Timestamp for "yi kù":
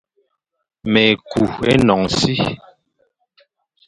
1.07-1.43